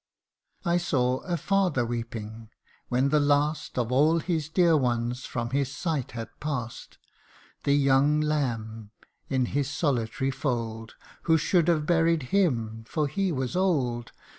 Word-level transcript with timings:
"I 0.65 0.77
saw 0.77 1.19
a 1.19 1.37
father 1.37 1.85
weeping, 1.85 2.49
when 2.89 3.09
the 3.09 3.19
last 3.19 3.77
Of 3.77 3.91
all 3.91 4.17
his 4.17 4.49
dear 4.49 4.75
ones 4.75 5.27
from 5.27 5.51
his 5.51 5.71
sight 5.71 6.13
had 6.13 6.29
past 6.39 6.97
The 7.65 7.73
young 7.75 8.19
lamb, 8.19 8.89
in 9.29 9.45
his 9.45 9.69
solitary 9.69 10.31
fold, 10.31 10.95
Who 11.29 11.37
should 11.37 11.67
have 11.67 11.85
buried 11.85 12.23
him, 12.33 12.83
for 12.87 13.05
he 13.07 13.31
was 13.31 13.55
old. 13.55 14.11